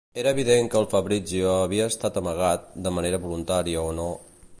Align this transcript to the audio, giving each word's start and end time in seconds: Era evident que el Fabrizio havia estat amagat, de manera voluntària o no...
Era 0.19 0.31
evident 0.35 0.69
que 0.75 0.79
el 0.79 0.87
Fabrizio 0.93 1.51
havia 1.57 1.87
estat 1.93 2.17
amagat, 2.21 2.65
de 2.87 2.95
manera 2.99 3.21
voluntària 3.27 3.85
o 3.91 3.93
no... 4.01 4.09